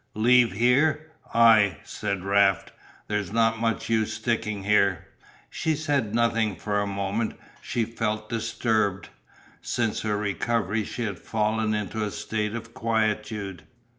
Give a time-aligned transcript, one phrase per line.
[0.15, 2.71] "Leave here?" "Ay," said Raft,
[3.07, 5.05] "there's not much use sticking here."
[5.51, 9.09] She said nothing for a moment, she felt disturbed.
[9.61, 13.61] Since her recovery she had fallen into a state of quietude.